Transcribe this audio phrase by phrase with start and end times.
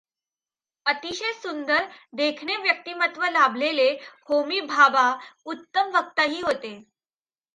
[0.85, 1.85] अतिशय सुंदर,
[2.13, 3.89] देखणे व्यक्तीमत्त्व लाभालेले
[4.29, 5.05] होमी भाभा
[5.45, 6.73] उत्तम वक्ताही होते.